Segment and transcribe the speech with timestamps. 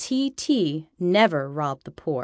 [0.03, 0.89] T.
[0.99, 2.19] never robbed the poor.